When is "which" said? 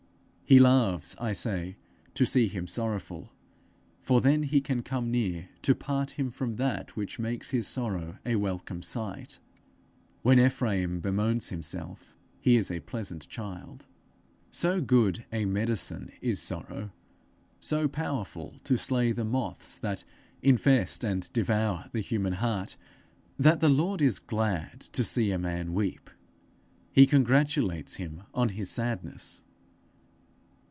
6.97-7.17